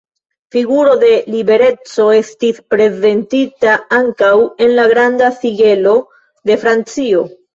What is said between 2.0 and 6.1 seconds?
estis prezentita ankaŭ en la Granda Sigelo